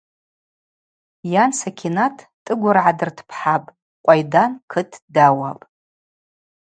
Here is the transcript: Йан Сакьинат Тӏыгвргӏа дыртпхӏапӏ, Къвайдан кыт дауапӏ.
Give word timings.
Йан 1.33 1.51
Сакьинат 1.59 2.17
Тӏыгвргӏа 2.45 2.93
дыртпхӏапӏ, 2.97 3.69
Къвайдан 4.03 4.51
кыт 4.71 4.91
дауапӏ. 5.13 5.63